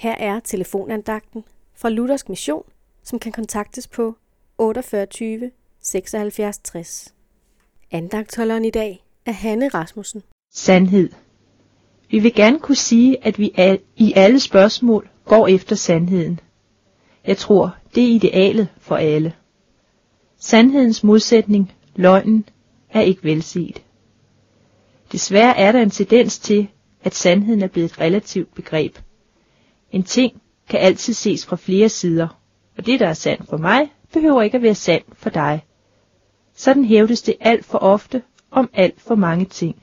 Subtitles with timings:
[0.00, 1.44] Her er telefonandagten
[1.74, 2.62] fra Luthersk Mission,
[3.02, 4.16] som kan kontaktes på
[4.58, 5.50] 48
[5.82, 7.14] 76 60.
[7.90, 10.22] Andagtholderen i dag er Hanne Rasmussen.
[10.52, 11.08] Sandhed.
[12.10, 16.40] Vi vil gerne kunne sige, at vi al- i alle spørgsmål går efter sandheden.
[17.26, 19.34] Jeg tror, det er idealet for alle.
[20.38, 22.48] Sandhedens modsætning, løgnen,
[22.90, 23.82] er ikke velset.
[25.12, 26.68] Desværre er der en tendens til,
[27.04, 28.96] at sandheden er blevet et relativt begreb.
[29.92, 32.28] En ting kan altid ses fra flere sider,
[32.78, 35.64] og det, der er sandt for mig, behøver ikke at være sandt for dig.
[36.54, 39.76] Sådan hævdes det alt for ofte om alt for mange ting.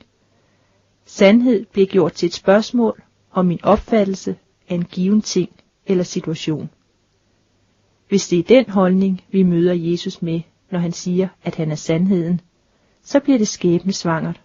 [1.04, 4.36] Sandhed bliver gjort til et spørgsmål om min opfattelse
[4.68, 5.50] af en given ting
[5.86, 6.70] eller situation.
[8.08, 10.40] Hvis det er den holdning, vi møder Jesus med,
[10.70, 12.40] når han siger, at han er sandheden,
[13.02, 14.40] så bliver det skæbnesvangert.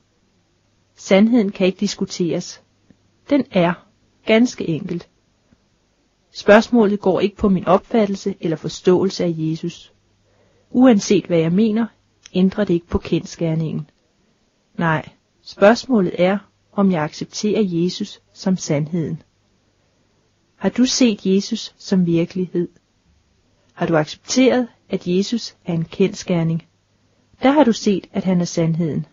[0.96, 2.62] Sandheden kan ikke diskuteres.
[3.30, 3.88] Den er,
[4.26, 5.10] ganske enkelt.
[6.36, 9.94] Spørgsmålet går ikke på min opfattelse eller forståelse af Jesus.
[10.72, 11.86] Uanset hvad jeg mener,
[12.34, 13.90] ændrer det ikke på kendskærningen.
[14.78, 15.10] Nej,
[15.42, 16.38] spørgsmålet er,
[16.72, 19.22] om jeg accepterer Jesus som sandheden.
[20.56, 22.70] Har du set Jesus som virkelighed?
[23.74, 26.68] Har du accepteret, at Jesus er en kendskærning?
[27.44, 29.06] Der har du set, at han er sandheden.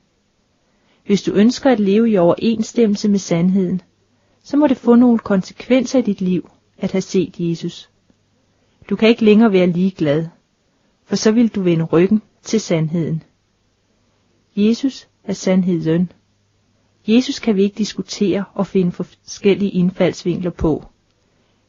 [1.06, 3.82] Hvis du ønsker at leve i overensstemmelse med sandheden,
[4.42, 6.50] så må det få nogle konsekvenser i dit liv
[6.80, 7.90] at have set Jesus.
[8.90, 10.26] Du kan ikke længere være ligeglad,
[11.04, 13.22] for så vil du vende ryggen til sandheden.
[14.56, 16.12] Jesus er sandheden.
[17.08, 20.84] Jesus kan vi ikke diskutere og finde forskellige indfaldsvinkler på.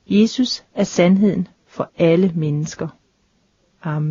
[0.08, 2.88] Jesus er sandheden for alle mennesker.
[3.82, 4.10] Amen.